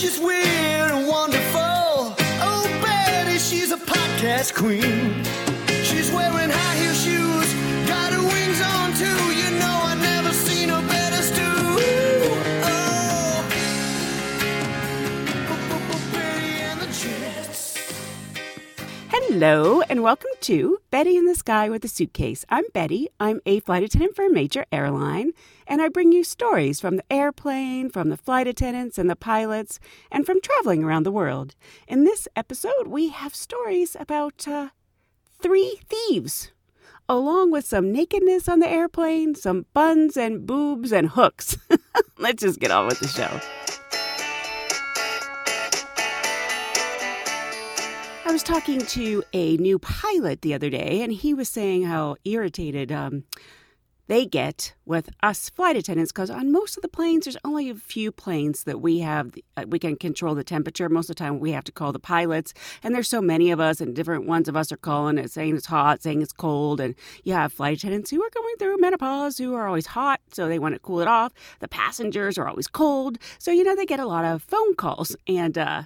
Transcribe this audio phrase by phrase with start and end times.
[0.00, 1.60] Oh, she's weird and wonderful.
[1.60, 5.22] Oh, Betty, she's a podcast queen.
[5.84, 7.52] She's wearing high heel shoes,
[7.86, 9.20] got her wings on too.
[9.36, 11.42] You know I never seen her better stew.
[11.42, 12.32] Oh,
[12.64, 13.44] oh,
[15.50, 17.76] oh, oh Betty and the Jets.
[19.10, 22.44] Hello, and welcome to Betty in the Sky with a Suitcase.
[22.50, 23.08] I'm Betty.
[23.18, 25.32] I'm a flight attendant for a major airline,
[25.66, 29.80] and I bring you stories from the airplane, from the flight attendants and the pilots,
[30.12, 31.54] and from traveling around the world.
[31.88, 34.68] In this episode, we have stories about uh,
[35.40, 36.52] three thieves,
[37.08, 41.56] along with some nakedness on the airplane, some buns and boobs and hooks.
[42.18, 43.79] Let's just get on with the show.
[48.30, 52.14] I was talking to a new pilot the other day, and he was saying how
[52.24, 53.24] irritated um,
[54.06, 57.74] they get with us flight attendants because on most of the planes, there's only a
[57.74, 60.88] few planes that we have, uh, we can control the temperature.
[60.88, 62.54] Most of the time, we have to call the pilots,
[62.84, 65.56] and there's so many of us, and different ones of us are calling it, saying
[65.56, 69.38] it's hot, saying it's cold, and you have flight attendants who are going through menopause
[69.38, 71.32] who are always hot, so they want to cool it off.
[71.58, 75.16] The passengers are always cold, so you know they get a lot of phone calls,
[75.26, 75.82] and uh,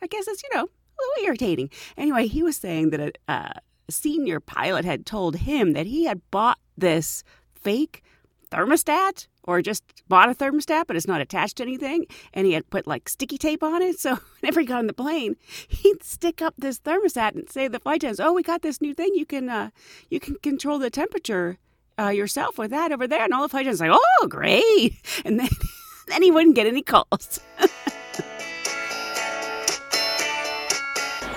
[0.00, 1.70] I guess it's you know little irritating.
[1.96, 6.20] Anyway, he was saying that a, a senior pilot had told him that he had
[6.30, 7.22] bought this
[7.54, 8.02] fake
[8.50, 12.06] thermostat or just bought a thermostat, but it's not attached to anything.
[12.34, 13.96] And he had put like sticky tape on it.
[14.06, 15.36] So whenever he got on the plane,
[15.68, 18.80] he'd stick up this thermostat and say to the flight attendants, "Oh, we got this
[18.80, 19.12] new thing.
[19.14, 19.70] You can uh,
[20.10, 21.58] you can control the temperature
[21.98, 23.90] uh, yourself with that over there." And all the flight attendants like,
[24.22, 25.48] "Oh, great!" And then
[26.08, 27.40] then he wouldn't get any calls.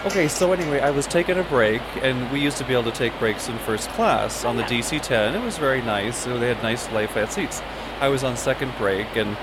[0.06, 2.98] Okay, so anyway, I was taking a break, and we used to be able to
[2.98, 5.36] take breaks in first class on the DC 10.
[5.36, 6.20] It was very nice.
[6.24, 7.62] So they had nice lay flat seats.
[8.00, 9.36] I was on second break, and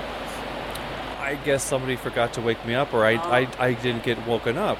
[1.19, 3.19] I guess somebody forgot to wake me up, or I, oh.
[3.19, 4.79] I, I didn't get woken up.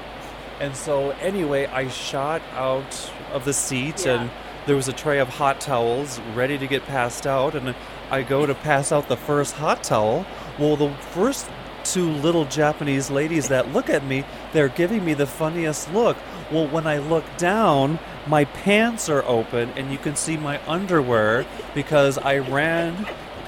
[0.58, 4.32] And so, anyway, I shot out of the seat, and
[4.66, 7.76] there was a tray of hot towels ready to get passed out, and
[8.10, 10.26] I go to pass out the first hot towel.
[10.58, 11.48] Well, the first
[11.92, 16.16] two little Japanese ladies that look at me, they're giving me the funniest look.
[16.50, 21.46] Well, when I look down, my pants are open and you can see my underwear
[21.74, 23.06] because I ran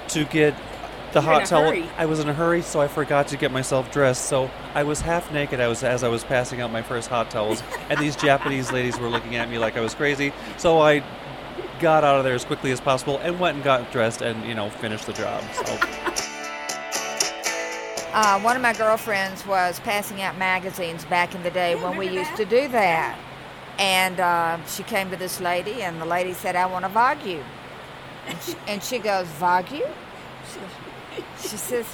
[0.09, 0.55] to get
[1.13, 1.85] the You're hot towel.
[1.99, 4.27] I was in a hurry, so I forgot to get myself dressed.
[4.27, 5.61] So I was half naked.
[5.61, 8.99] I was as I was passing out my first hot towels, and these Japanese ladies
[8.99, 10.33] were looking at me like I was crazy.
[10.57, 11.03] So I
[11.81, 14.55] got out of there as quickly as possible and went and got dressed and you
[14.55, 15.43] know finished the job.
[15.53, 16.00] So.
[18.13, 22.09] Uh, one of my girlfriends was passing out magazines back in the day when we
[22.09, 23.19] used to do that.
[23.79, 27.25] And uh, she came to this lady, and the lady said, I want a vog
[27.25, 27.43] you.
[28.27, 29.87] And she, and she goes, Vog you?
[30.53, 31.87] She, she says,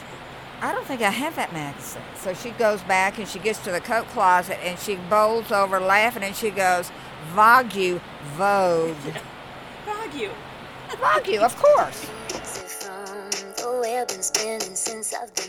[0.61, 2.03] I don't think I have that magazine.
[2.17, 5.79] So she goes back and she gets to the coat closet and she bowls over
[5.79, 6.91] laughing and she goes,
[7.35, 8.01] Vog you,
[8.37, 8.97] Vogue.
[9.87, 11.41] Dog you.
[11.41, 12.09] Of course.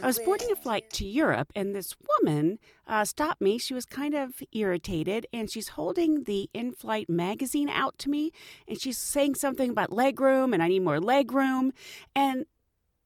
[0.03, 3.57] I was boarding a flight to Europe, and this woman uh, stopped me.
[3.57, 8.31] She was kind of irritated, and she's holding the in flight magazine out to me,
[8.67, 11.73] and she's saying something about leg room, and I need more leg room.
[12.15, 12.45] And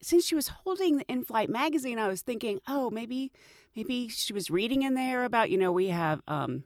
[0.02, 3.32] since she was holding the in flight magazine, I was thinking, oh, maybe.
[3.74, 6.66] Maybe she was reading in there about, you know, we have um,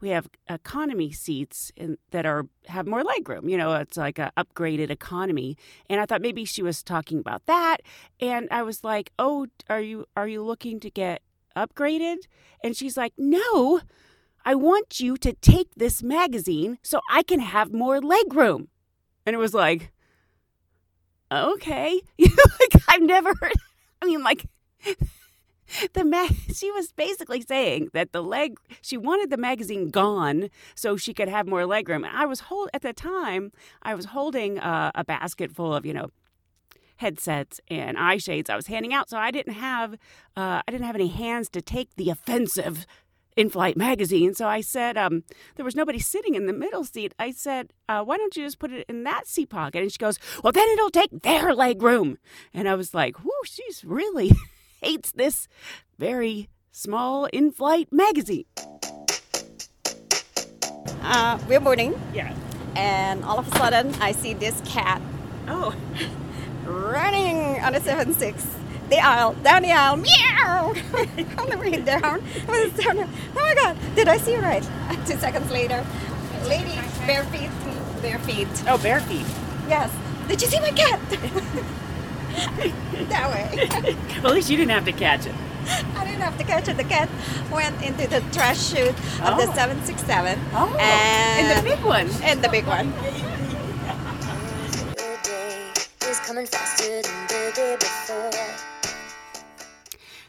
[0.00, 3.50] we have economy seats in, that are have more legroom.
[3.50, 5.56] You know, it's like a upgraded economy.
[5.88, 7.78] And I thought maybe she was talking about that.
[8.20, 11.22] And I was like, "Oh, are you are you looking to get
[11.56, 12.18] upgraded?"
[12.62, 13.80] And she's like, "No,
[14.44, 18.68] I want you to take this magazine so I can have more legroom."
[19.26, 19.92] And it was like,
[21.30, 22.00] okay.
[22.18, 23.52] like I've never heard.
[24.02, 24.46] I mean, like
[25.92, 26.36] the mag.
[26.54, 28.58] She was basically saying that the leg.
[28.82, 32.04] She wanted the magazine gone so she could have more leg room.
[32.04, 33.52] And I was hold at the time.
[33.82, 36.10] I was holding uh, a basket full of you know
[36.96, 39.94] headsets and eye shades I was handing out, so I didn't have
[40.36, 42.86] uh, I didn't have any hands to take the offensive
[43.36, 44.34] in-flight magazine.
[44.34, 45.22] So I said, um,
[45.54, 47.14] there was nobody sitting in the middle seat.
[47.18, 49.82] I said, uh, why don't you just put it in that seat pocket?
[49.82, 52.18] And she goes, well, then it'll take their leg room.
[52.52, 54.32] And I was like, whoo, she's really
[54.82, 55.48] hates this
[55.98, 58.44] very small in-flight magazine.
[61.02, 62.32] Uh, we're boarding, Yeah.
[62.76, 65.00] and all of a sudden, I see this cat
[65.48, 65.74] Oh.
[66.64, 68.46] running on the 7 6,
[68.90, 70.68] the aisle, down the aisle, meow!
[71.38, 72.22] on the way down.
[72.48, 72.98] I was down.
[73.00, 74.62] Oh my god, did I see right?
[75.06, 75.84] Two seconds later,
[76.44, 77.50] lady, bare feet,
[78.02, 78.48] bare feet.
[78.68, 79.26] Oh, bare feet.
[79.68, 79.90] Yes.
[80.28, 81.00] Did you see my cat?
[83.08, 83.68] that way.
[84.22, 85.34] Well, at least you didn't have to catch it.
[85.96, 86.76] I didn't have to catch it.
[86.76, 87.08] The cat
[87.52, 89.54] went into the trash chute of the Oh.
[89.54, 90.38] 767.
[90.54, 92.08] Oh, and and the big one.
[92.22, 92.92] And the big one.
[94.98, 95.70] Your day
[96.08, 98.30] is coming faster than the day before.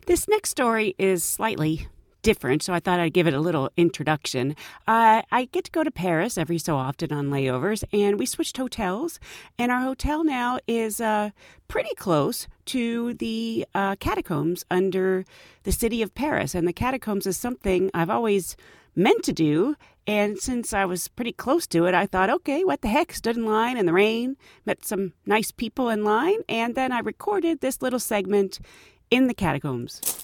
[0.05, 1.87] This next story is slightly
[2.21, 4.55] different, so I thought I'd give it a little introduction.
[4.87, 8.57] Uh, I get to go to Paris every so often on layovers, and we switched
[8.57, 9.19] hotels,
[9.57, 11.31] and our hotel now is uh,
[11.67, 15.25] pretty close to the uh, catacombs under
[15.63, 16.55] the city of Paris.
[16.55, 18.55] And the catacombs is something I've always
[18.95, 19.75] meant to do.
[20.07, 23.13] And since I was pretty close to it, I thought, okay, what the heck?
[23.13, 24.35] Stood in line in the rain,
[24.65, 28.59] met some nice people in line, and then I recorded this little segment
[29.09, 30.20] in the catacombs.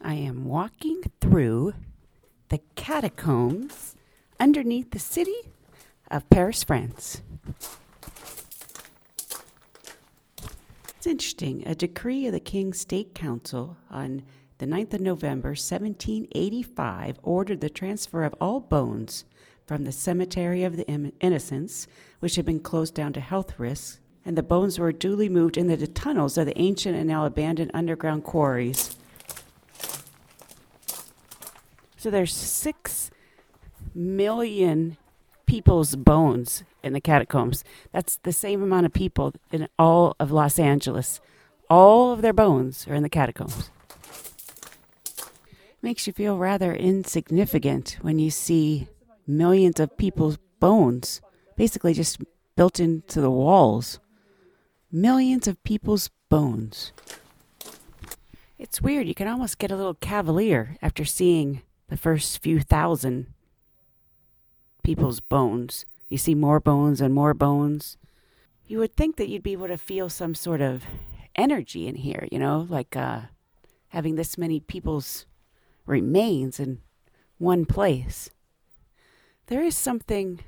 [0.00, 1.74] I am walking through
[2.48, 3.96] the catacombs
[4.38, 5.36] underneath the city
[6.10, 7.22] of Paris, France.
[10.96, 11.62] It's interesting.
[11.66, 14.22] A decree of the King's State Council on
[14.58, 19.24] the 9th of November, 1785, ordered the transfer of all bones
[19.66, 20.88] from the Cemetery of the
[21.20, 21.86] Innocents,
[22.20, 25.76] which had been closed down to health risks, and the bones were duly moved into
[25.76, 28.96] the tunnels of the ancient and now abandoned underground quarries.
[31.98, 33.10] So there's six
[33.92, 34.96] million
[35.46, 37.64] people's bones in the catacombs.
[37.92, 41.20] That's the same amount of people in all of Los Angeles.
[41.68, 43.70] All of their bones are in the catacombs.
[45.82, 48.86] Makes you feel rather insignificant when you see
[49.26, 51.20] millions of people's bones
[51.56, 52.20] basically just
[52.54, 53.98] built into the walls.
[54.92, 56.92] Millions of people's bones.
[58.56, 59.08] It's weird.
[59.08, 63.26] You can almost get a little cavalier after seeing the first few thousand
[64.82, 65.84] people's bones.
[66.08, 67.96] You see more bones and more bones.
[68.66, 70.84] You would think that you'd be able to feel some sort of
[71.34, 73.22] energy in here, you know, like uh,
[73.88, 75.26] having this many people's
[75.86, 76.80] remains in
[77.38, 78.30] one place.
[79.46, 80.40] There is something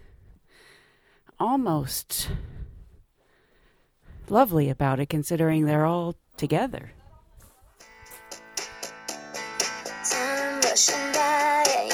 [1.39, 2.31] almost
[4.29, 6.93] lovely about it, considering they're all together.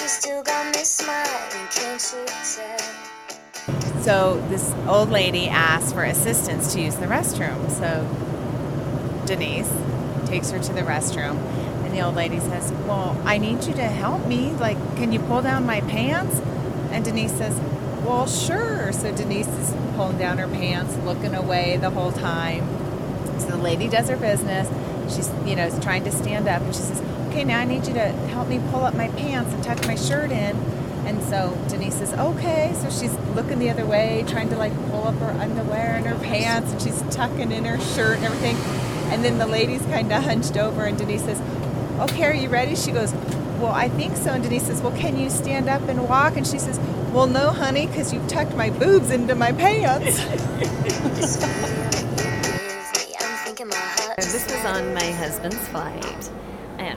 [0.08, 0.44] So
[4.48, 7.68] this old lady asks for assistance to use the restroom.
[7.72, 8.06] So
[9.26, 9.68] Denise
[10.26, 11.36] takes her to the restroom,
[11.84, 14.52] and the old lady says, "Well, I need you to help me.
[14.52, 16.40] Like, can you pull down my pants?"
[16.92, 17.58] And Denise says,
[18.04, 22.64] "Well, sure." So Denise is pulling down her pants, looking away the whole time.
[23.40, 24.68] So the lady does her business.
[25.12, 27.02] She's, you know, trying to stand up, and she says,
[27.36, 29.94] "Okay, now I need you to help me pull up my pants and tuck my
[29.94, 30.56] shirt in."
[31.04, 35.06] And so Denise says, "Okay." So she's looking the other way, trying to like pull
[35.06, 38.56] up her underwear and her pants, and she's tucking in her shirt and everything.
[39.12, 41.42] And then the lady's kind of hunched over, and Denise says,
[42.00, 43.12] "Okay, are you ready?" She goes,
[43.60, 46.46] "Well, I think so." And Denise says, "Well, can you stand up and walk?" And
[46.46, 46.80] she says,
[47.12, 50.18] "Well, no, honey, because you've tucked my boobs into my pants."
[51.16, 56.30] This feeling you give me, I'm thinking my heart This was on my husband's flight.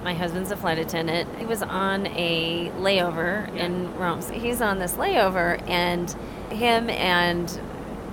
[0.03, 1.29] My husband's a flight attendant.
[1.37, 4.21] He was on a layover in Rome.
[4.21, 6.09] So he's on this layover, and
[6.51, 7.59] him and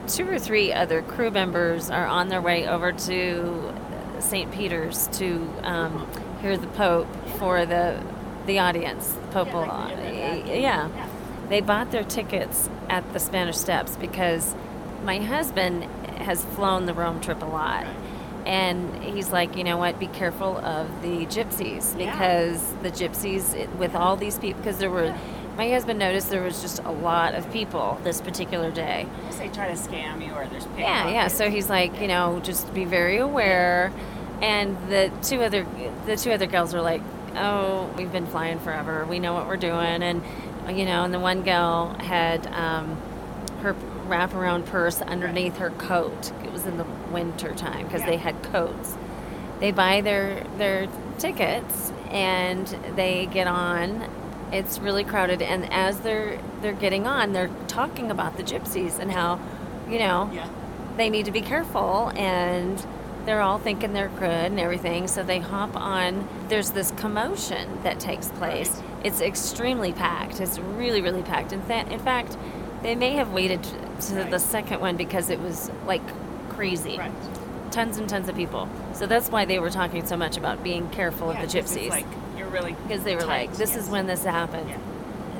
[0.09, 3.75] two or three other crew members are on their way over to
[4.21, 4.51] St.
[4.53, 6.09] Peter's to um,
[6.41, 8.03] hear the Pope for the
[8.47, 9.13] the audience.
[9.13, 9.65] The Pope will,
[10.61, 10.89] yeah.
[11.49, 14.55] They bought their tickets at the Spanish Steps because
[15.05, 15.85] my husband
[16.19, 17.87] has flown the Rome trip a lot.
[18.47, 19.99] And he's like, you know what?
[19.99, 25.15] Be careful of the gypsies because the gypsies, with all these people, because there were
[25.57, 29.07] my husband noticed there was just a lot of people this particular day.
[29.39, 31.29] They try to scam you or there's Yeah, yeah.
[31.29, 33.91] So he's like, you know, just be very aware.
[34.43, 35.67] And the two other
[36.05, 37.01] the two other girls were like,
[37.35, 39.07] oh, we've been flying forever.
[39.07, 40.03] We know what we're doing.
[40.03, 40.23] And
[40.69, 42.97] you know, and the one girl had um,
[43.63, 43.75] her
[44.09, 46.33] wraparound purse underneath her coat.
[46.45, 46.85] It was in the
[47.17, 48.95] winter time because they had coats.
[49.61, 50.87] They buy their their
[51.19, 54.09] tickets and they get on.
[54.53, 59.11] It's really crowded, and as they're they're getting on, they're talking about the gypsies and
[59.11, 59.41] how,
[59.89, 60.47] you know, Yeah.
[60.99, 62.85] they need to be careful and
[63.25, 66.29] they're all thinking they're good and everything so they hop on.
[66.49, 68.81] There's this commotion that takes place.
[69.03, 70.39] It's extremely packed.
[70.41, 71.53] It's really really packed.
[71.53, 72.37] In, fa- in fact
[72.83, 73.63] they may have waited
[74.09, 76.03] to the second one because it was like
[76.57, 77.13] crazy Right.
[77.71, 80.89] tons and tons of people so that's why they were talking so much about being
[80.91, 82.07] careful Yeah, of the gypsies like
[82.39, 83.85] you're really because they were tight, like, "This yes.
[83.85, 84.77] is when this happened." Yeah.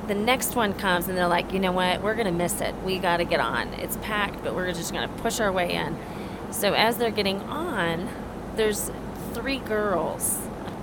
[0.09, 2.01] The next one comes, and they're like, "You know what?
[2.03, 2.75] We're gonna miss it.
[2.85, 3.69] We got to get on.
[3.75, 5.97] It's packed, but we're just gonna push our way in."
[6.51, 8.09] So as they're getting on,
[8.57, 8.91] there's
[9.35, 10.39] three girls.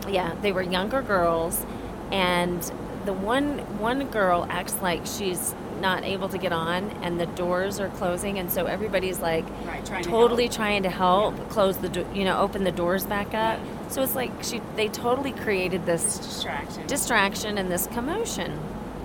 [0.08, 1.66] Yeah, they were younger girls,
[2.12, 2.62] and
[3.06, 7.80] the one one girl acts like she's not able to get on, and the doors
[7.80, 10.56] are closing, and so everybody's like Right, trying totally help.
[10.56, 13.60] trying to help close the do- you know open the doors back up.
[13.90, 16.88] So it's like she they totally created this distraction.
[16.88, 18.52] distraction and this commotion.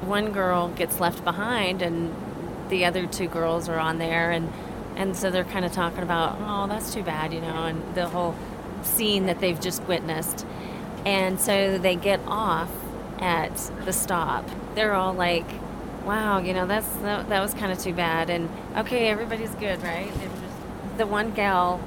[0.07, 2.15] One girl gets left behind, and
[2.71, 4.51] the other two girls are on there, and
[4.97, 8.09] and so they're kind of talking about, oh, that's too bad, you know, and the
[8.09, 8.35] whole
[8.83, 10.45] scene that they've just witnessed.
[11.07, 12.71] And so they get off
[13.21, 13.55] at
[13.85, 14.45] the stop.
[14.75, 15.47] They're all like,
[16.05, 19.83] wow, you know, that's that, that was kind of too bad, and okay, everybody's good,
[19.83, 20.11] right?
[20.13, 21.81] Just, the one gal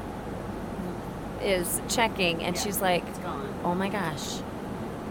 [1.42, 3.04] is checking, and she's like,
[3.64, 4.40] oh my gosh,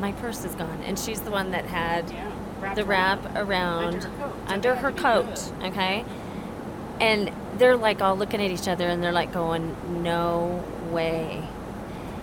[0.00, 0.83] my purse is gone.
[0.85, 2.75] And she's the one that had Yeah.
[2.75, 4.33] the wrap around Under her coat.
[4.49, 5.52] Under her had to be coat.
[5.64, 6.04] Okay.
[7.00, 11.42] And they're like all looking at each other and they're like going, no way.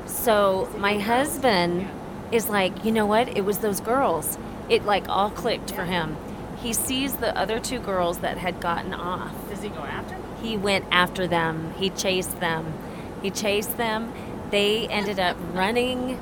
[0.06, 1.88] So my husband
[2.32, 3.36] is like, you know what?
[3.38, 4.38] It was those girls.
[4.70, 6.18] It like all clicked for him.
[6.62, 10.24] He sees the other two girls that had gotten off Does he go after them?
[10.42, 11.74] he went after them.
[11.78, 12.74] He chased them.
[13.22, 14.12] He chased them.
[14.52, 16.20] They ended up running.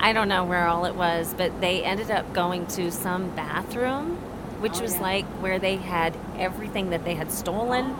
[0.00, 4.16] I don't know where all it was, but they ended up going to some bathroom,
[4.60, 5.02] which Oh, was yeah.
[5.02, 7.96] like where they had everything that they had stolen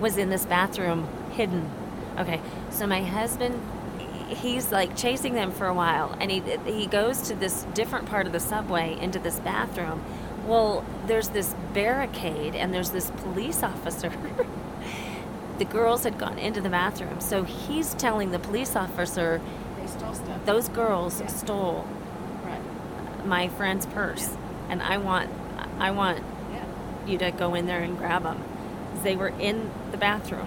[0.00, 1.70] was in this bathroom hidden.
[2.18, 3.60] Okay, so my husband
[4.28, 8.26] he's like chasing them for a while and he he goes to this different part
[8.26, 10.00] of the subway into this bathroom.
[10.46, 14.12] Well, there's this barricade and there's this police officer.
[15.58, 19.40] the girls had gone into the bathroom, so he's telling the police officer
[19.80, 20.44] They stole stuff.
[20.46, 21.26] those girls Yeah.
[21.26, 21.84] stole
[22.44, 23.26] Right.
[23.26, 24.36] my friend's purse
[24.68, 25.28] and I want
[25.78, 26.18] I want
[26.52, 26.64] Yeah.
[27.06, 28.42] you to go in there and grab them.
[29.02, 30.46] They were in the bathroom.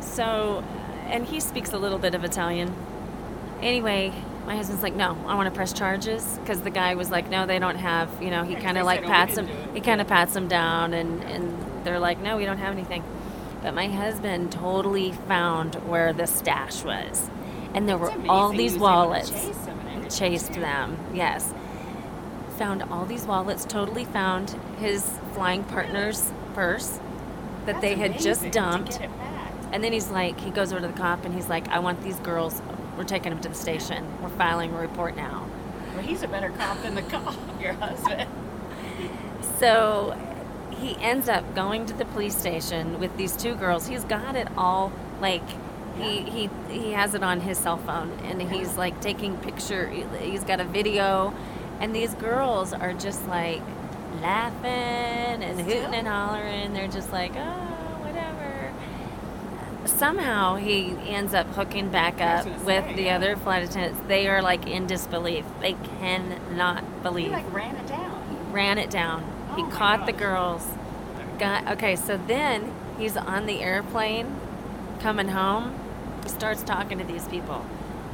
[0.00, 0.62] So,
[1.08, 2.74] and he speaks a little bit of Italian.
[3.62, 4.12] Anyway,
[4.46, 7.46] my husband's like, no, I want to press charges because the guy was like, no,
[7.46, 9.74] they don't have, you know, he kind of like "Oh, pats him, didn't do it."
[9.74, 13.02] he kind of pats him down and, and they're like, no, we don't have anything.
[13.62, 17.28] But my husband totally found where the stash was.
[17.74, 20.10] And there were It's all these he was able to wallets chase them and everything,
[20.10, 21.52] chased them yes
[22.56, 26.98] found all these wallets totally found his flying partner's purse
[27.66, 29.52] that That's they had just dumped get it back.
[29.72, 32.02] and then he's like he goes over to the cop and he's like i want
[32.02, 32.62] these girls
[32.96, 34.06] we're taking him to the station.
[34.22, 35.46] We're filing a report now.
[35.94, 38.28] Well, he's a better cop than the cop, your husband.
[39.58, 40.16] so
[40.70, 43.86] he ends up going to the police station with these two girls.
[43.86, 45.42] He's got it all like
[45.98, 49.88] he, he he has it on his cell phone and he's like taking picture
[50.20, 51.32] he's got a video
[51.80, 53.62] and these girls are just like
[54.20, 56.72] laughing and hooting and hollering.
[56.72, 57.65] They're just like oh
[59.86, 63.16] somehow he ends up hooking back up with say, the yeah.
[63.16, 67.86] other flight attendants they are like in disbelief they cannot He believe like ran it
[67.86, 68.52] down.
[68.52, 69.22] ran it down.
[69.56, 70.66] He Oh my caught the girls.
[71.38, 74.34] Got okay, so then he's on the airplane
[75.00, 75.78] coming home.
[76.22, 77.64] He starts talking to these people.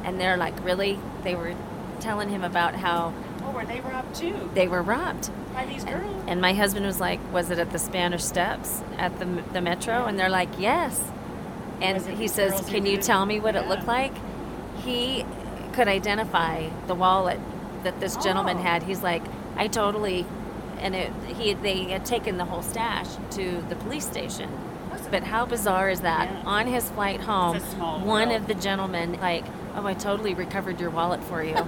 [0.03, 1.55] And they're like, "Really?" They were
[2.01, 3.13] telling him about how
[3.45, 4.49] Oh, were they robbed too?
[4.53, 5.29] they were robbed.
[5.53, 6.23] By these And, girls?
[6.27, 10.05] and my husband was like, "Was it at the Spanish Steps at the the metro?"
[10.05, 11.01] And they're like, "Yes."
[11.83, 14.13] And he says, "Can you tell me what it looked like?"
[14.77, 15.25] He
[15.73, 17.39] could identify the wallet
[17.83, 18.61] that this gentleman Oh.
[18.61, 18.83] had.
[18.83, 19.23] He's like,
[19.57, 20.25] "I totally,"
[20.79, 24.49] and it, he they had taken the whole stash to the police station.
[25.11, 26.29] But how bizarre is that?
[26.31, 26.41] Yeah.
[26.49, 29.43] On his flight home, It's a small one of the gentlemen like,
[29.75, 31.55] "Oh, I totally recovered your wallet for you."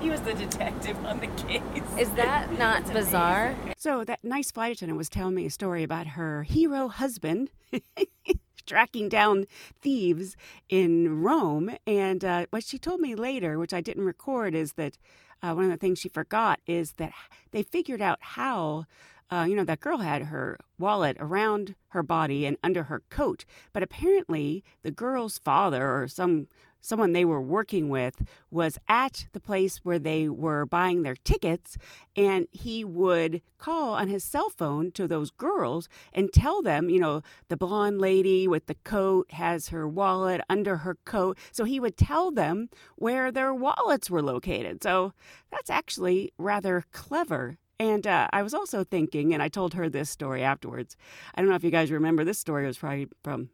[0.00, 1.62] He was the detective on the case.
[1.98, 3.54] Is that not bizarre?
[3.78, 7.50] So that nice flight attendant was telling me a story about her hero husband
[8.66, 9.46] tracking down
[9.80, 10.36] thieves
[10.68, 11.76] in Rome.
[11.86, 14.98] And uh, what she told me later, which I didn't record, is that
[15.42, 17.12] uh, one of the things she forgot is that
[17.50, 18.86] they figured out how.
[19.30, 23.46] Uh, you know, that girl had her wallet around her body and under her coat.
[23.72, 26.46] But apparently, the girl's father or some
[26.84, 31.78] someone they were working with was at the place where they were buying their tickets
[32.14, 37.00] and he would call on his cell phone to those girls and tell them you
[37.00, 41.80] know the blonde lady with the coat has her wallet under her coat so he
[41.80, 45.14] would tell them where their wallets were located so
[45.50, 50.08] that's actually rather clever and uh, I was also thinking, and I told her this
[50.08, 50.96] story afterwards.
[51.34, 52.64] I don't know if you guys remember this story.
[52.64, 53.50] It was probably from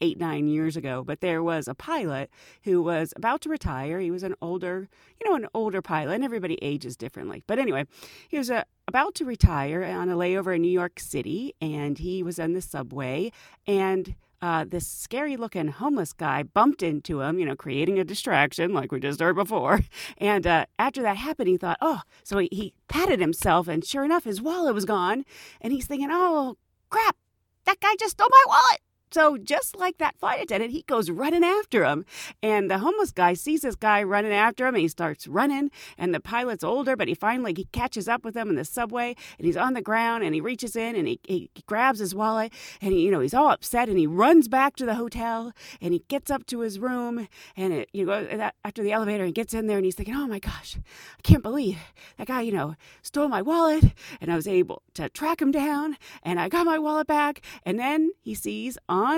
[0.00, 2.30] eight, nine years ago, but there was a pilot
[2.64, 4.00] who was about to retire.
[4.00, 4.88] He was an older,
[5.20, 7.42] you know, an older pilot, and everybody ages differently.
[7.46, 7.84] But anyway,
[8.28, 12.22] he was uh, about to retire on a layover in New York City, and he
[12.22, 13.32] was on the subway,
[13.66, 18.72] and uh, this scary looking homeless guy bumped into him, you know, creating a distraction
[18.72, 19.80] like we just heard before.
[20.18, 24.04] And uh, after that happened, he thought, oh, so he, he patted himself, and sure
[24.04, 25.24] enough, his wallet was gone.
[25.60, 26.56] And he's thinking, oh,
[26.90, 27.16] crap,
[27.64, 28.80] that guy just stole my wallet.
[29.10, 32.04] So just like that flight attendant, he goes running after him.
[32.42, 35.70] And the homeless guy sees this guy running after him and he starts running.
[35.96, 39.14] And the pilot's older, but he finally he catches up with him in the subway
[39.38, 42.52] and he's on the ground and he reaches in and he, he grabs his wallet
[42.80, 45.92] and he, you know, he's all upset and he runs back to the hotel and
[45.92, 49.54] he gets up to his room and it, you know, after the elevator and gets
[49.54, 51.78] in there and he's thinking, oh my gosh, I can't believe
[52.18, 53.84] that guy, you know, stole my wallet
[54.20, 57.40] and I was able to track him down and I got my wallet back.
[57.64, 58.76] And then he sees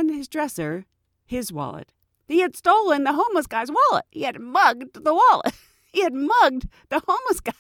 [0.09, 0.85] his dresser
[1.29, 1.93] his wallet.
[2.27, 4.05] He had stolen the homeless guy's wallet.
[4.11, 5.55] He had mugged the wallet.
[5.91, 7.53] He had mugged the homeless guy.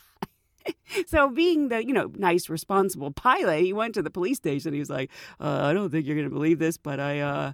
[1.07, 4.79] so being the you know nice responsible pilot he went to the police station he
[4.79, 5.11] was like
[5.41, 7.53] uh, i don't think you're going to believe this but i uh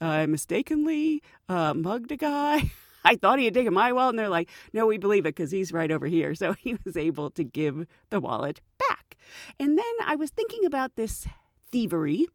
[0.00, 2.70] i mistakenly uh, mugged a guy
[3.04, 5.50] i thought he had taken my wallet and they're like no we believe it because
[5.50, 9.16] he's right over here so he was able to give the wallet back
[9.60, 11.26] and then i was thinking about this
[11.70, 12.26] thievery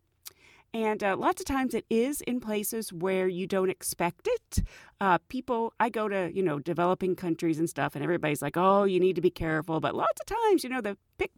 [0.74, 4.64] and uh, lots of times it is in places where you don't expect it.
[5.02, 8.84] Uh, people, I go to, you know, developing countries and stuff, and everybody's like, oh,
[8.84, 9.80] you need to be careful.
[9.80, 11.32] But lots of times, you know, the pick,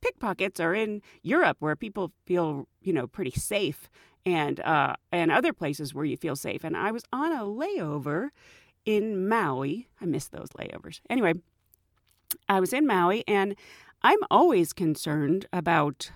[0.00, 3.90] pickpockets are in Europe where people feel, you know, pretty safe
[4.24, 6.64] and, uh, and other places where you feel safe.
[6.64, 8.30] And I was on a layover
[8.84, 9.88] in Maui.
[10.00, 11.00] I miss those layovers.
[11.10, 11.34] Anyway,
[12.48, 13.54] I was in Maui, and
[14.02, 16.10] I'm always concerned about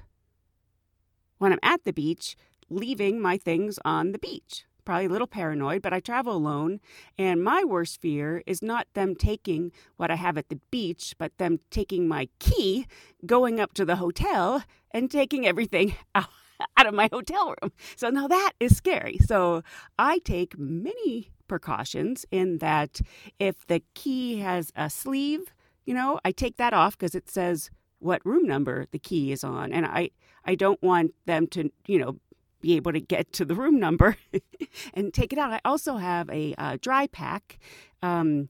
[1.40, 2.36] when I'm at the beach,
[2.68, 4.64] leaving my things on the beach.
[4.84, 6.80] Probably a little paranoid, but I travel alone,
[7.18, 11.36] and my worst fear is not them taking what I have at the beach, but
[11.38, 12.86] them taking my key,
[13.24, 17.72] going up to the hotel, and taking everything out of my hotel room.
[17.96, 19.18] So now that is scary.
[19.24, 19.62] So
[19.98, 23.00] I take many precautions in that
[23.38, 27.70] if the key has a sleeve, you know, I take that off because it says
[28.00, 29.72] what room number the key is on.
[29.72, 30.10] And I,
[30.44, 32.18] I don't want them to, you know,
[32.60, 34.16] be able to get to the room number
[34.94, 35.52] and take it out.
[35.52, 37.58] I also have a uh, dry pack.
[38.02, 38.48] Um,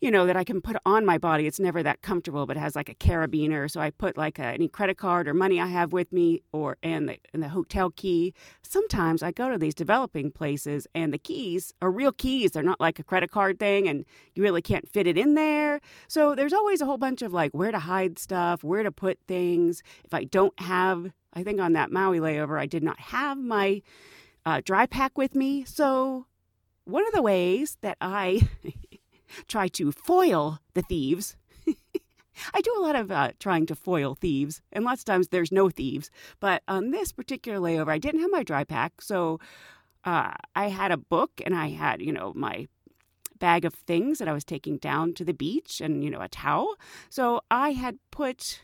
[0.00, 1.46] you know, that I can put on my body.
[1.46, 3.70] It's never that comfortable, but it has like a carabiner.
[3.70, 6.78] So I put like a, any credit card or money I have with me or
[6.82, 8.32] and the, and the hotel key.
[8.62, 12.52] Sometimes I go to these developing places and the keys are real keys.
[12.52, 15.80] They're not like a credit card thing and you really can't fit it in there.
[16.08, 19.18] So there's always a whole bunch of like where to hide stuff, where to put
[19.28, 19.82] things.
[20.04, 23.82] If I don't have, I think on that Maui layover, I did not have my
[24.46, 25.64] uh, dry pack with me.
[25.64, 26.24] So
[26.84, 28.48] one of the ways that I
[29.48, 31.36] try to foil the thieves.
[32.54, 35.52] I do a lot of uh, trying to foil thieves, and lots of times there's
[35.52, 36.10] no thieves.
[36.40, 39.38] But on this particular layover, I didn't have my dry pack, so
[40.04, 42.66] uh, I had a book and I had, you know, my
[43.38, 46.28] bag of things that I was taking down to the beach and, you know, a
[46.28, 46.76] towel.
[47.08, 48.62] So I had put,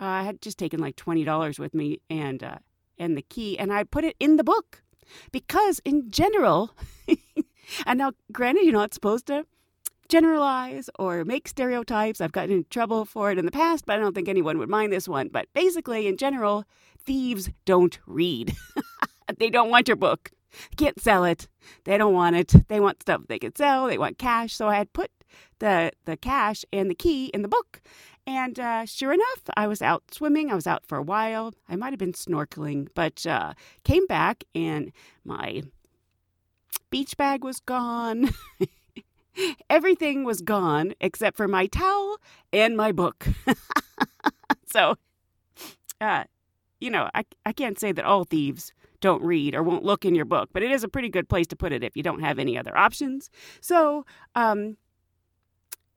[0.00, 2.58] uh, I had just taken like $20 with me and, uh,
[2.98, 4.82] and the key, and I put it in the book
[5.30, 6.74] because, in general,
[7.86, 9.46] and now, granted, you're not supposed to
[10.08, 12.20] generalize or make stereotypes.
[12.20, 14.68] I've gotten in trouble for it in the past, but I don't think anyone would
[14.68, 15.28] mind this one.
[15.28, 16.64] But basically, in general,
[17.04, 18.54] thieves don't read.
[19.38, 20.30] they don't want your book.
[20.76, 21.48] can't sell it.
[21.84, 22.68] They don't want it.
[22.68, 23.86] They want stuff they can sell.
[23.86, 24.54] They want cash.
[24.54, 25.10] So I had put
[25.58, 27.80] the the cash and the key in the book.
[28.26, 30.50] And uh, sure enough, I was out swimming.
[30.50, 31.54] I was out for a while.
[31.66, 34.92] I might have been snorkeling, but uh, came back and
[35.24, 35.62] my
[36.90, 38.30] beach bag was gone.
[39.70, 42.18] everything was gone except for my towel
[42.52, 43.26] and my book.
[44.66, 44.96] so,
[46.00, 46.24] uh,
[46.80, 50.14] you know, I, I can't say that all thieves don't read or won't look in
[50.14, 52.20] your book, but it is a pretty good place to put it if you don't
[52.20, 53.30] have any other options.
[53.60, 54.76] So, um,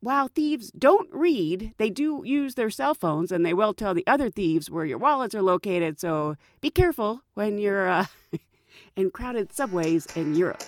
[0.02, 4.06] while thieves don't read, they do use their cell phones and they will tell the
[4.08, 6.00] other thieves where your wallets are located.
[6.00, 8.06] So be careful when you're uh,
[8.96, 10.64] in crowded subways in Europe.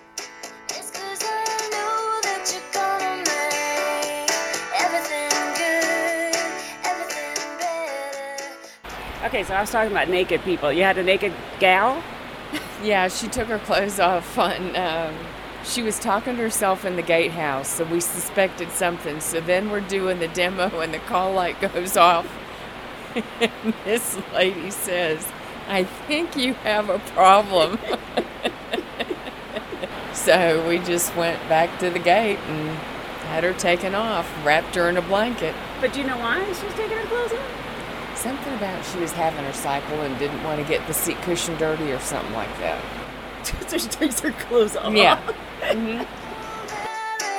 [9.24, 10.74] Okay, so I was talking about naked people.
[10.74, 12.04] You had a naked gal?
[12.84, 14.76] Yeah, she took her clothes off on.
[14.76, 15.16] Um,
[15.64, 19.22] she was talking to herself in the gatehouse, so we suspected something.
[19.22, 22.28] So then we're doing the demo, and the call light goes off.
[23.16, 25.26] And this lady says,
[25.70, 27.80] I think you have a problem.
[30.14, 32.78] so we just went back to the gate and
[33.30, 35.56] had her taken off, wrapped her in a blanket.
[35.80, 37.63] But do you know why she was taking her clothes off?
[38.24, 41.58] Something about she was having her cycle and didn't want to get the seat cushion
[41.58, 42.82] dirty or something like that.
[43.68, 44.94] so she takes her clothes off.
[44.94, 45.20] Yeah.
[45.60, 45.82] matter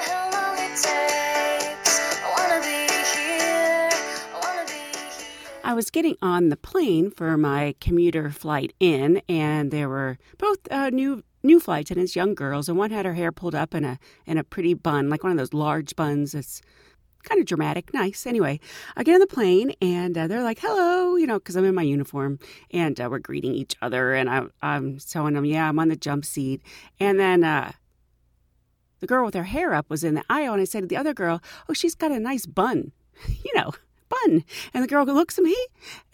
[0.03, 2.21] how long it takes.
[2.21, 2.85] I wanna be
[3.17, 3.89] here.
[4.35, 5.61] I wanna be here.
[5.65, 10.59] I was getting on the plane for my commuter flight in, and there were both
[10.71, 13.87] uh, new new flight attendants, young girls, and one had her hair pulled up in
[13.87, 16.33] a in a pretty bun, like one of those large buns.
[16.33, 16.61] That's
[17.25, 18.27] kind of dramatic, nice.
[18.27, 18.61] Anyway,
[18.97, 21.75] I get on the plane, and uh, they're like, "Hello," you know, because I'm in
[21.75, 22.39] my uniform,
[22.71, 25.97] and uh, we're greeting each other, and I, I'm telling them, "Yeah, I'm on the
[25.97, 26.63] jump seat,"
[27.01, 27.45] and then.
[27.45, 27.73] Uh,
[29.01, 30.97] the girl with her hair up was in the aisle, and I said to the
[30.97, 32.93] other girl, "Oh, she's got a nice bun,
[33.29, 33.73] you know,
[34.09, 35.55] bun." And the girl looks at me,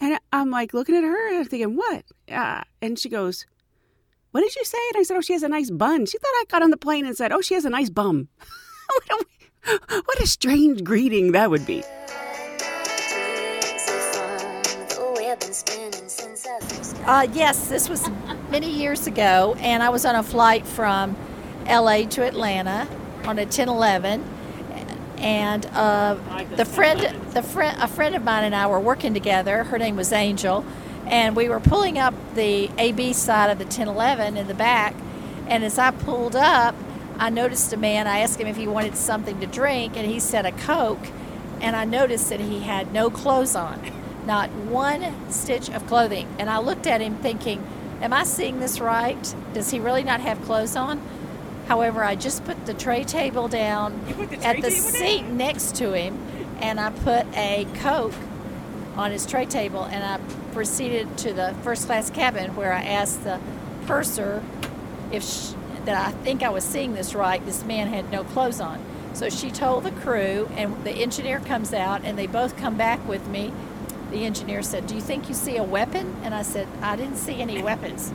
[0.01, 3.45] and I'm like looking at her, and I'm thinking, "What?" Uh, and she goes,
[4.31, 6.27] "What did you say?" And I said, "Oh, she has a nice bun." She thought
[6.27, 8.27] I got on the plane and said, "Oh, she has a nice bum."
[9.89, 11.83] what, a, strange greeting that would be.
[17.05, 18.09] Uh, yes, this was
[18.49, 21.15] many years ago, and I was on a flight from
[21.67, 22.87] LA to Atlanta
[23.25, 24.23] on a 1011.
[25.17, 26.15] And uh,
[26.55, 26.99] the friend,
[27.33, 29.65] the friend, a friend of mine and I were working together.
[29.65, 30.65] Her name was Angel,
[31.05, 34.95] and we were pulling up the AB side of the 1011 in the back.
[35.45, 36.73] And as I pulled up,
[37.21, 38.07] I noticed a man.
[38.07, 41.07] I asked him if he wanted something to drink, and he said a Coke.
[41.61, 43.79] And I noticed that he had no clothes on,
[44.25, 46.27] not one stitch of clothing.
[46.39, 47.63] And I looked at him thinking,
[48.01, 49.35] Am I seeing this right?
[49.53, 50.99] Does he really not have clothes on?
[51.67, 53.93] However, I just put the tray table down
[54.41, 56.17] at the seat next to him,
[56.59, 58.15] and I put a Coke
[58.97, 60.17] on his tray table, and I
[60.53, 63.39] proceeded to the first class cabin where I asked the
[63.85, 64.43] purser
[65.11, 65.53] if sh
[65.85, 67.43] that I think I was seeing this right.
[67.45, 68.83] This man had no clothes on.
[69.13, 73.05] So she told the crew, and the engineer comes out, and they both come back
[73.07, 73.51] with me.
[74.09, 76.15] The engineer said, Do you think you see a weapon?
[76.23, 78.13] And I said, I didn't see any weapons.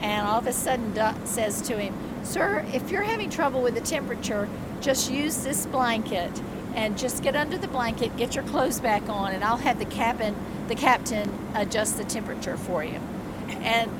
[0.00, 3.74] And all of a sudden, Duck says to him, Sir, if you're having trouble with
[3.74, 4.48] the temperature,
[4.80, 6.30] just use this blanket
[6.74, 9.84] and just get under the blanket, get your clothes back on, and I'll have the
[9.84, 10.34] cabin,
[10.68, 13.00] the captain adjust the temperature for you.
[13.48, 13.90] And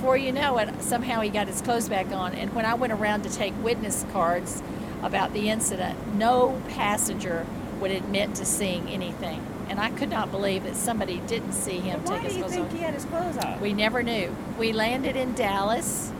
[0.00, 2.32] before you know it, somehow he got his clothes back on.
[2.32, 4.62] And when I went around to take witness cards
[5.02, 7.46] about the incident, no passenger
[7.80, 9.44] would admit to seeing anything.
[9.68, 12.50] And I could not believe that somebody didn't see him take his clothes off.
[12.50, 13.60] Why do you think he had his clothes off?
[13.60, 14.34] We never knew.
[14.58, 16.10] We landed in Dallas,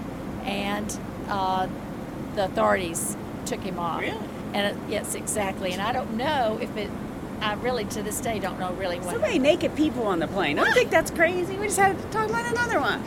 [0.45, 1.67] and uh,
[2.35, 3.17] the authorities
[3.47, 4.03] took him off.
[4.03, 4.19] Really?
[4.53, 5.73] And it, yes, exactly.
[5.73, 6.91] And I don't know if it.
[7.41, 9.15] I really, to this day, don't know really what.
[9.15, 10.59] So many naked people on the plane.
[10.59, 11.57] I think that's crazy.
[11.57, 13.03] We just had to talk about another one.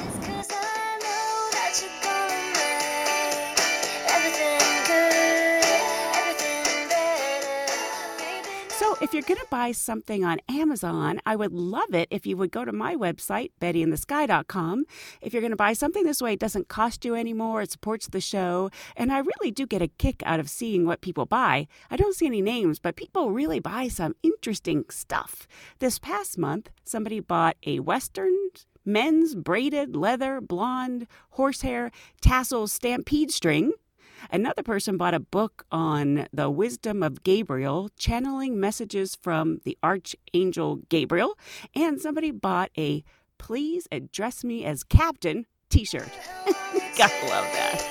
[9.13, 12.49] If you're going to buy something on Amazon, I would love it if you would
[12.49, 14.86] go to my website, bettyinthesky.com.
[15.21, 17.62] If you're going to buy something this way, it doesn't cost you anymore.
[17.62, 18.71] It supports the show.
[18.97, 21.67] And I really do get a kick out of seeing what people buy.
[21.91, 25.47] I don't see any names, but people really buy some interesting stuff.
[25.78, 28.36] This past month, somebody bought a Western
[28.84, 33.73] men's braided leather blonde horsehair tassel stampede string.
[34.31, 40.77] Another person bought a book on the wisdom of Gabriel, channeling messages from the Archangel
[40.89, 41.38] Gabriel.
[41.75, 43.03] And somebody bought a
[43.38, 46.09] Please Address Me as Captain t shirt.
[46.97, 47.81] Gotta love that.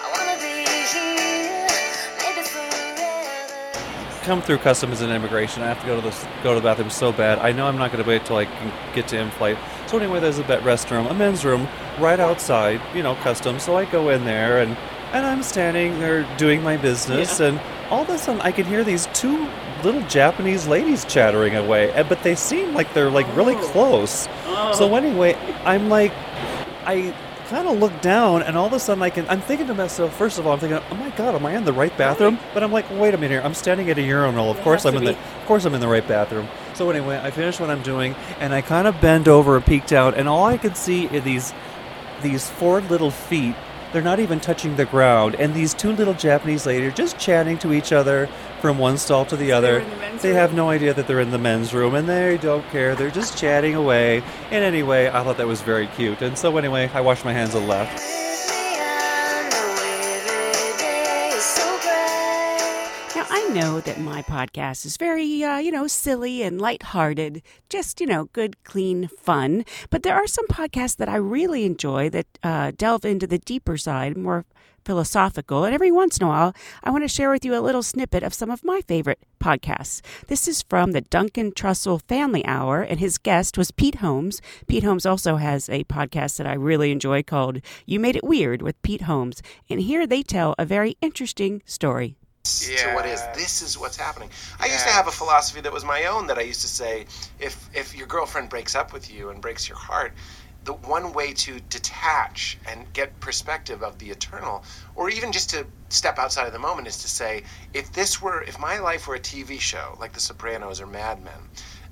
[0.00, 1.66] I wanna be here,
[2.18, 4.24] maybe forever.
[4.24, 5.62] come through customs and immigration.
[5.62, 7.38] I have to go to the go to the bathroom so bad.
[7.38, 9.58] I know I'm not going to wait till I can get to in-flight.
[9.88, 11.66] So anyway, there's a bet restroom, a men's room,
[11.98, 12.80] right outside.
[12.94, 13.62] You know, customs.
[13.64, 14.76] So I go in there and
[15.12, 18.82] And I'm standing there doing my business, and all of a sudden I can hear
[18.82, 19.46] these two
[19.84, 24.26] little Japanese ladies chattering away, eh, but they seem like they're like really close.
[24.74, 26.12] So anyway, I'm like,
[26.86, 27.14] I
[27.48, 29.28] kind of look down, and all of a sudden I can.
[29.28, 30.16] I'm thinking to myself.
[30.16, 32.38] First of all, I'm thinking, oh my god, am I in the right bathroom?
[32.54, 33.42] But I'm like, wait a minute here.
[33.42, 34.50] I'm standing at a urinal.
[34.50, 35.10] Of course I'm in the.
[35.10, 36.48] Of course I'm in the right bathroom.
[36.72, 39.86] So anyway, I finish what I'm doing, and I kind of bend over and peek
[39.86, 41.52] down, and all I can see are these
[42.22, 43.56] these four little feet.
[43.92, 47.58] They're not even touching the ground, and these two little Japanese ladies are just chatting
[47.58, 48.26] to each other
[48.62, 49.84] from one stall to the other.
[50.20, 52.94] They have no idea that they're in the men's room, and they don't care.
[52.94, 54.22] They're just chatting away.
[54.50, 56.22] And anyway, I thought that was very cute.
[56.22, 58.11] And so anyway, I washed my hands and left.
[63.54, 68.24] Know that my podcast is very, uh, you know, silly and lighthearted, just, you know,
[68.32, 69.64] good, clean fun.
[69.90, 73.76] But there are some podcasts that I really enjoy that uh, delve into the deeper
[73.76, 74.46] side, more
[74.86, 75.64] philosophical.
[75.64, 78.22] And every once in a while, I want to share with you a little snippet
[78.22, 80.00] of some of my favorite podcasts.
[80.28, 84.40] This is from the Duncan Trussell Family Hour, and his guest was Pete Holmes.
[84.66, 88.62] Pete Holmes also has a podcast that I really enjoy called You Made It Weird
[88.62, 89.42] with Pete Holmes.
[89.68, 92.16] And here they tell a very interesting story.
[92.60, 93.22] To what is.
[93.34, 94.30] This is what's happening.
[94.60, 97.06] I used to have a philosophy that was my own that i used to say
[97.38, 100.12] if if your girlfriend breaks up with you and breaks your heart
[100.64, 104.62] the one way to detach and get perspective of the eternal
[104.94, 107.42] or even just to step outside of the moment is to say
[107.74, 111.22] if this were if my life were a tv show like the sopranos or mad
[111.24, 111.40] men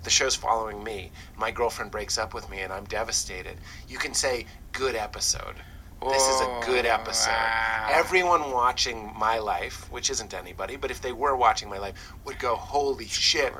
[0.05, 3.57] the show's following me my girlfriend breaks up with me and i'm devastated
[3.89, 5.57] you can say good episode
[6.09, 7.31] this is a oh, good episode.
[7.91, 12.39] Everyone watching my life, which isn't anybody, but if they were watching my life, would
[12.39, 13.53] go, "Holy shit!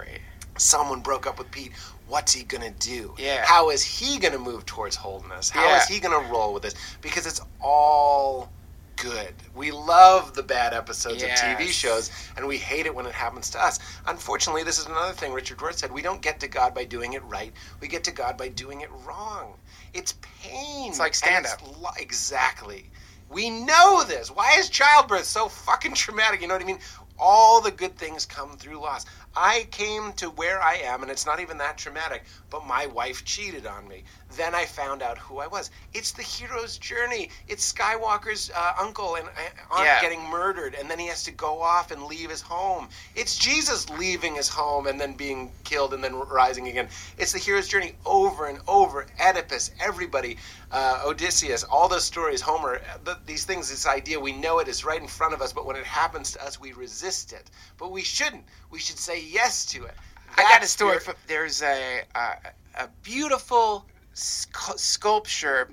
[0.57, 1.73] Someone broke up with Pete.
[2.07, 3.15] What's he gonna do?
[3.19, 3.45] Yeah.
[3.45, 5.51] How is he gonna move towards wholeness?
[5.51, 5.95] How is Yeah.
[5.95, 6.75] he gonna roll with this?
[7.01, 8.51] Because it's all
[8.97, 9.35] good.
[9.55, 13.51] We love the bad episodes of TV shows, and we hate it when it happens
[13.51, 13.79] to us.
[14.07, 17.15] Unfortunately, this is another thing Richard Rohr said: we don't get to God by doing
[17.15, 17.53] it right.
[17.81, 19.55] We get to God by doing it wrong.
[19.95, 20.89] It's pain.
[20.91, 21.61] It's like stand-up.
[21.61, 22.87] it's li- exactly.
[23.29, 24.31] We know this.
[24.31, 26.41] Why is childbirth so fucking traumatic?
[26.41, 26.81] You know what I mean?
[27.23, 29.05] All the good things come through loss.
[29.37, 33.25] I came to where I am, and it's not even that traumatic, but my wife
[33.25, 34.03] cheated on me.
[34.37, 35.71] Then I found out who I was.
[35.95, 37.31] It's the hero's journey.
[37.47, 39.29] It's Skywalker's uh, uncle and
[39.71, 40.01] aunt Yeah.
[40.01, 42.89] getting murdered, and then he has to go off and leave his home.
[43.15, 46.89] It's Jesus leaving his home and then being killed and then rising again.
[47.19, 49.07] It's the hero's journey over and over.
[49.31, 50.37] Oedipus, everybody,
[50.73, 54.69] uh, Odysseus, all those stories, Homer, uh, th- these things, this idea, we know it
[54.69, 57.51] is right in front of us, but when it happens to us, we resist it.
[57.79, 58.45] But we shouldn't.
[58.71, 59.95] We should say yes to it.
[60.37, 60.99] I got a story.
[61.01, 62.37] For, there's a, a
[62.77, 65.71] a beautiful scu- sculpture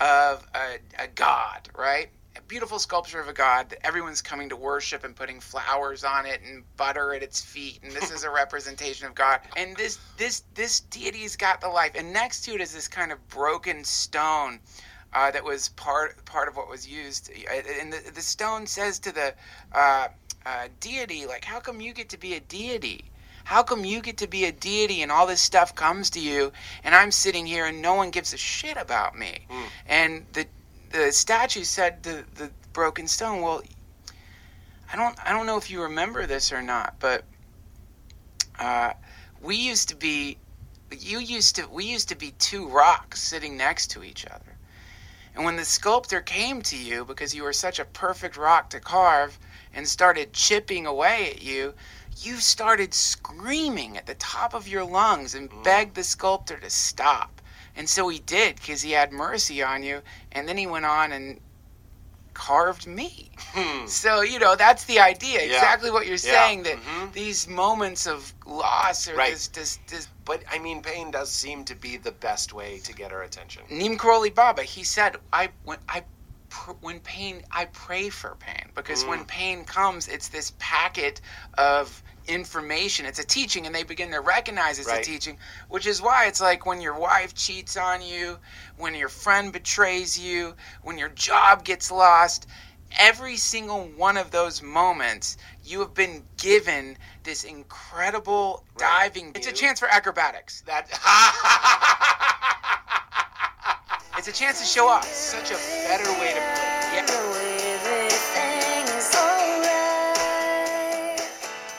[0.00, 2.10] of a, a god, right?
[2.48, 6.40] Beautiful sculpture of a god that everyone's coming to worship and putting flowers on it
[6.42, 9.40] and butter at its feet, and this is a representation of God.
[9.56, 13.10] And this this this deity's got the life, and next to it is this kind
[13.12, 14.60] of broken stone.
[15.14, 18.98] Uh, that was part part of what was used, Uh, and the, the stone says
[18.98, 19.34] to the
[19.72, 20.08] uh,
[20.46, 23.10] uh, deity, like, "How come you get to be a deity?
[23.44, 26.52] How come you get to be a deity and all this stuff comes to you
[26.84, 29.46] and I'm sitting here and no one gives a shit about me?
[29.86, 30.46] And the
[30.92, 33.62] the statue said to the broken stone, well,
[34.92, 37.24] I don't I don't know if you remember this or not, but
[38.58, 38.92] uh,
[39.40, 40.38] we used to be
[40.90, 44.58] you used to we used to be two rocks sitting next to each other.
[45.34, 48.80] And when the sculptor came to you because you were such a perfect rock to
[48.80, 49.38] carve
[49.72, 51.72] and started chipping away at you,
[52.18, 57.40] you started screaming at the top of your lungs and begged the sculptor to stop.
[57.76, 60.02] And so he did because he had mercy on you.
[60.32, 61.40] And then he went on and
[62.34, 63.30] carved me.
[63.86, 65.40] So, you know, that's the idea.
[65.40, 65.48] Hmm.
[65.50, 65.54] Yeah.
[65.56, 66.46] Exactly what you're Yeah.
[66.46, 66.78] saying that
[67.12, 69.32] these moments of loss or Right.
[69.32, 70.08] this, this, this.
[70.24, 73.62] But I mean, pain does seem to be the best way to get our attention.
[73.68, 76.04] Neem Karoli Baba, he said, I when I
[76.52, 79.26] pr- when pain, I pray for pain because when mm.
[79.26, 81.20] pain comes, it's this packet
[81.56, 83.06] of information.
[83.06, 85.00] It's a teaching, and they begin to recognize it's Right.
[85.00, 85.38] a teaching,
[85.68, 88.38] which is why it's like when your wife cheats on you,
[88.76, 92.46] when your friend betrays you, when your job gets lost.
[92.98, 99.32] Every single one of those moments, you have been given this incredible diving.
[99.34, 100.60] It's a chance for acrobatics.
[100.66, 100.90] That
[104.22, 105.04] it's a chance to show off.
[105.04, 105.54] Such a
[105.88, 106.94] better way to play.
[106.94, 107.06] Yeah.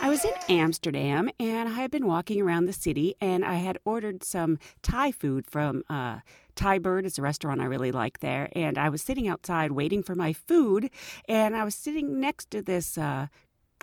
[0.01, 3.77] I was in Amsterdam, and I had been walking around the city, and I had
[3.86, 6.19] ordered some Thai food from uh,
[6.56, 7.06] Thai Bird.
[7.06, 10.34] It's a restaurant I really like there, and I was sitting outside waiting for my
[10.34, 10.89] food,
[11.29, 13.27] and I was sitting next to this uh,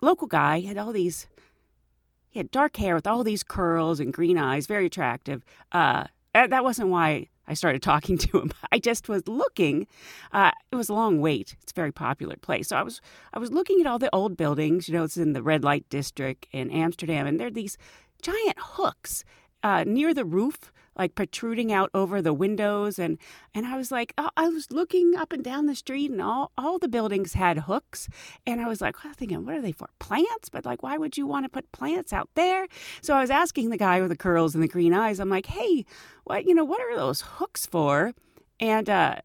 [0.02, 0.58] local guy.
[0.58, 1.26] He had all these.
[2.28, 5.42] He had dark hair with all these curls and green eyes, very attractive.
[5.72, 8.52] Uh, that wasn't why I started talking to him.
[8.72, 9.86] I just was looking.
[10.32, 11.56] Uh, it was a long wait.
[11.60, 12.68] It's a very popular place.
[12.68, 13.00] So I was
[13.34, 14.88] I was looking at all the old buildings.
[14.88, 17.76] You know, it's in the red light district in Amsterdam, and there are these
[18.22, 19.24] giant hooks
[19.62, 23.18] uh, near the roof like protruding out over the windows and
[23.54, 26.78] and I was like I was looking up and down the street and all all
[26.78, 28.08] the buildings had hooks
[28.46, 30.48] and I was like well, thinking what are they for plants?
[30.50, 32.66] But like why would you want to put plants out there?
[33.02, 35.46] So I was asking the guy with the curls and the green eyes I'm like
[35.46, 35.84] hey
[36.24, 38.12] what you know what are those hooks for?
[38.58, 39.16] And uh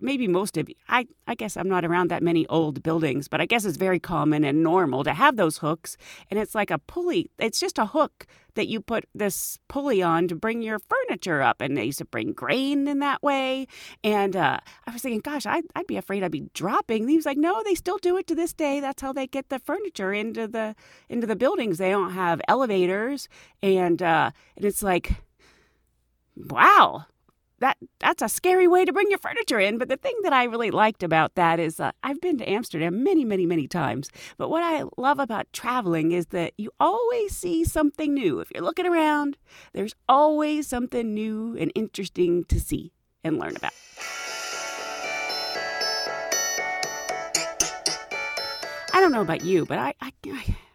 [0.00, 3.40] maybe most of you, I, I guess I'm not around that many old buildings, but
[3.40, 5.96] I guess it's very common and normal to have those hooks.
[6.30, 10.28] And it's like a pulley, it's just a hook that you put this pulley on
[10.28, 11.60] to bring your furniture up.
[11.60, 13.66] And they used to bring grain in that way.
[14.02, 17.08] And uh, I was thinking, gosh, I'd, I'd be afraid I'd be dropping.
[17.08, 18.80] He was like, no, they still do it to this day.
[18.80, 20.74] That's how they get the furniture into the
[21.08, 21.78] into the buildings.
[21.78, 23.28] They don't have elevators.
[23.62, 25.22] And, uh, and it's like,
[26.36, 27.06] wow
[27.60, 29.78] that that's a scary way to bring your furniture in.
[29.78, 33.02] But the thing that I really liked about that is uh, I've been to Amsterdam
[33.02, 34.10] many, many, many times.
[34.36, 38.40] But what I love about traveling is that you always see something new.
[38.40, 39.38] If you're looking around,
[39.72, 42.92] there's always something new and interesting to see
[43.24, 43.72] and learn about.
[48.92, 50.12] I don't know about you, but I, I,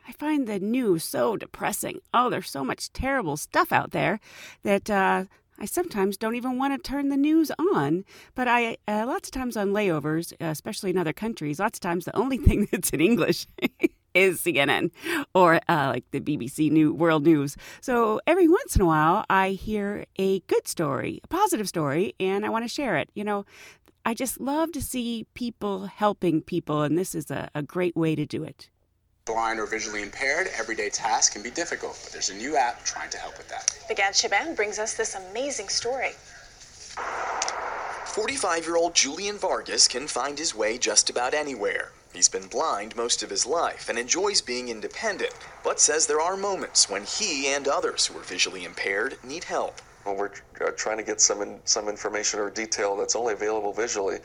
[0.07, 2.01] I find the news so depressing.
[2.13, 4.19] Oh, there's so much terrible stuff out there
[4.61, 5.25] that uh,
[5.61, 8.03] I sometimes don't even want to turn the news on.
[8.33, 12.05] But I, uh, lots of times on layovers, especially in other countries, lots of times
[12.05, 13.45] the only thing that's in English
[14.15, 14.89] is CNN
[15.35, 17.57] or uh, like the BBC New World News.
[17.79, 22.43] So every once in a while, I hear a good story, a positive story, and
[22.43, 23.11] I want to share it.
[23.13, 23.45] You know,
[24.03, 28.15] I just love to see people helping people, and this is a, a great way
[28.15, 28.71] to do it
[29.25, 33.09] blind or visually impaired, everyday tasks can be difficult, but there's a new app trying
[33.11, 33.77] to help with that.
[33.87, 36.11] The Gad Shaban brings us this amazing story.
[38.05, 41.91] 45 year old Julian Vargas can find his way just about anywhere.
[42.13, 46.35] He's been blind most of his life and enjoys being independent, but says there are
[46.35, 50.97] moments when he and others who are visually impaired need help when we're uh, trying
[50.97, 54.17] to get some in, some information or detail that's only available visually,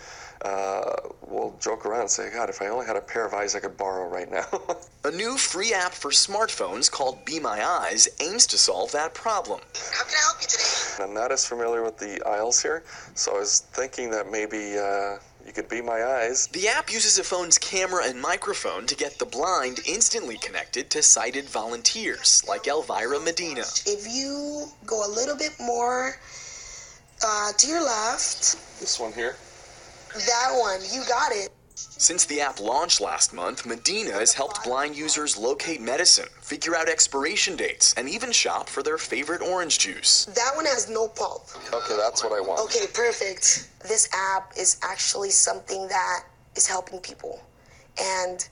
[0.42, 0.92] uh,
[1.26, 3.60] we'll joke around and say, God, if I only had a pair of eyes I
[3.60, 4.46] could borrow right now.
[5.04, 9.60] a new free app for smartphones called Be My Eyes aims to solve that problem.
[9.92, 11.04] How can I help you today?
[11.04, 12.84] I'm not as familiar with the aisles here,
[13.14, 14.78] so I was thinking that maybe.
[14.78, 16.48] Uh, you could be my eyes.
[16.48, 21.02] The app uses a phone's camera and microphone to get the blind instantly connected to
[21.02, 23.64] sighted volunteers like Elvira Medina.
[23.86, 26.16] If you go a little bit more
[27.24, 28.80] uh, to your left.
[28.80, 29.36] This one here?
[30.14, 30.80] That one.
[30.92, 31.50] You got it.
[31.78, 36.88] Since the app launched last month, Medina has helped blind users locate medicine, figure out
[36.88, 40.24] expiration dates, and even shop for their favorite orange juice.
[40.24, 41.48] That one has no pulp.
[41.74, 42.60] Okay, that's what I want.
[42.60, 43.68] Okay, perfect.
[43.86, 47.42] This app is actually something that is helping people.
[48.00, 48.48] And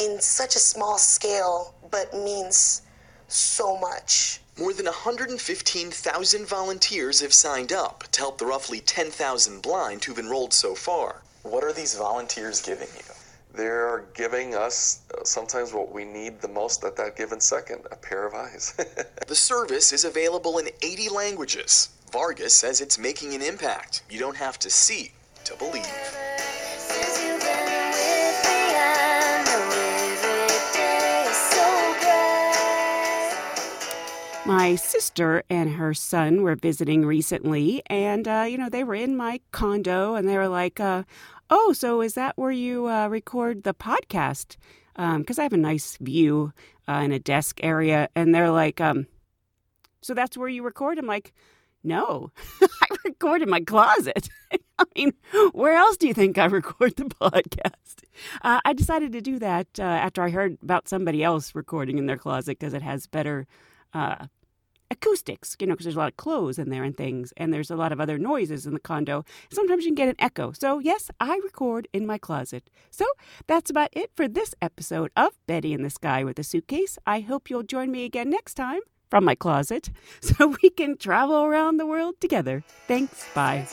[0.00, 2.82] in such a small scale, but means
[3.28, 4.40] so much.
[4.58, 10.52] More than 115,000 volunteers have signed up to help the roughly 10,000 blind who've enrolled
[10.52, 11.22] so far.
[11.42, 13.14] What are these volunteers giving you?
[13.54, 17.96] They're giving us uh, sometimes what we need the most at that given second a
[17.96, 18.74] pair of eyes.
[19.26, 21.88] the service is available in 80 languages.
[22.12, 24.02] Vargas says it's making an impact.
[24.10, 25.12] You don't have to see
[25.44, 25.86] to believe.
[34.48, 39.14] My sister and her son were visiting recently, and uh, you know they were in
[39.14, 41.02] my condo, and they were like, uh,
[41.50, 44.56] "Oh, so is that where you uh, record the podcast?"
[44.96, 46.54] Because um, I have a nice view
[46.88, 49.06] uh, in a desk area, and they're like, um,
[50.00, 51.34] "So that's where you record?" I'm like,
[51.84, 52.32] "No,
[52.62, 54.30] I record in my closet."
[54.78, 55.12] I mean,
[55.52, 58.02] where else do you think I record the podcast?
[58.40, 62.06] Uh, I decided to do that uh, after I heard about somebody else recording in
[62.06, 63.46] their closet because it has better
[63.92, 64.26] uh,
[64.90, 67.70] acoustics, you know, because there's a lot of clothes in there and things, and there's
[67.70, 69.24] a lot of other noises in the condo.
[69.50, 70.52] Sometimes you can get an echo.
[70.52, 72.70] So, yes, I record in my closet.
[72.90, 73.04] So,
[73.46, 76.98] that's about it for this episode of Betty in the Sky with a Suitcase.
[77.06, 78.80] I hope you'll join me again next time
[79.10, 82.62] from my closet so we can travel around the world together.
[82.86, 83.26] Thanks.
[83.34, 83.66] Bye.